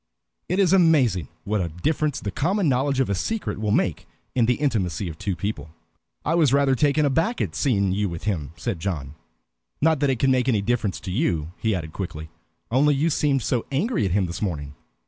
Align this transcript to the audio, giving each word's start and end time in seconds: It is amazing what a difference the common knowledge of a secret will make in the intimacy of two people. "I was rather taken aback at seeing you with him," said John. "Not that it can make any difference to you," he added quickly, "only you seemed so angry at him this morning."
It 0.49 0.57
is 0.57 0.73
amazing 0.73 1.27
what 1.43 1.61
a 1.61 1.67
difference 1.69 2.19
the 2.19 2.31
common 2.31 2.67
knowledge 2.67 2.99
of 2.99 3.07
a 3.07 3.13
secret 3.13 3.59
will 3.61 3.69
make 3.69 4.07
in 4.33 4.47
the 4.47 4.55
intimacy 4.55 5.07
of 5.09 5.19
two 5.19 5.35
people. 5.35 5.69
"I 6.25 6.33
was 6.33 6.51
rather 6.53 6.73
taken 6.73 7.05
aback 7.05 7.39
at 7.39 7.53
seeing 7.53 7.91
you 7.91 8.09
with 8.09 8.23
him," 8.23 8.53
said 8.57 8.79
John. 8.79 9.13
"Not 9.79 9.99
that 9.99 10.09
it 10.09 10.17
can 10.17 10.31
make 10.31 10.49
any 10.49 10.63
difference 10.63 10.99
to 11.01 11.11
you," 11.11 11.51
he 11.59 11.75
added 11.75 11.93
quickly, 11.93 12.31
"only 12.71 12.95
you 12.95 13.11
seemed 13.11 13.43
so 13.43 13.67
angry 13.71 14.03
at 14.05 14.11
him 14.13 14.25
this 14.25 14.41
morning." 14.41 14.73